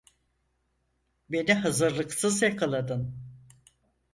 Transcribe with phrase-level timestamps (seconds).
[1.29, 3.15] Beni hazırlıksız yakaladın.